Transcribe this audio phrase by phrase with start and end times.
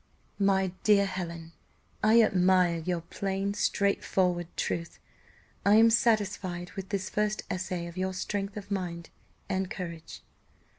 [0.39, 1.51] "My dear Helen,
[2.03, 4.97] I admire your plain straightforward truth;
[5.63, 9.11] I am satisfied with this first essay of your strength of mind
[9.47, 10.23] and courage."